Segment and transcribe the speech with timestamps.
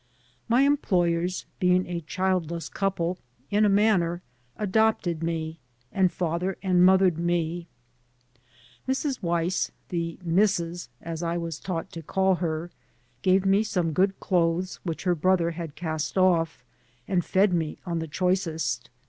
[0.49, 3.19] My employers, being a childless couple,
[3.51, 4.23] in a manner
[4.57, 5.59] adopted me
[5.91, 7.67] and f ather and mothered me.
[8.87, 9.21] Mrs.
[9.21, 12.71] Weiss— "The Mrs.," as I was taught to call her—
[13.21, 16.65] gave me some good clothes which her brother had cast off,
[17.07, 18.89] and fed me on the choicest.